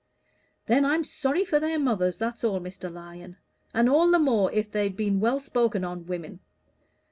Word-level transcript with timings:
"Then 0.65 0.83
I'm 0.83 1.03
sorry 1.03 1.45
for 1.45 1.59
their 1.59 1.77
mothers, 1.77 2.17
that's 2.17 2.43
all, 2.43 2.59
Mr. 2.59 2.91
Lyon; 2.91 3.37
and 3.71 3.87
all 3.87 4.09
the 4.09 4.17
more 4.17 4.51
if 4.51 4.71
they'd 4.71 4.97
been 4.97 5.19
well 5.19 5.39
spoken 5.39 5.83
on 5.83 6.07
women. 6.07 6.39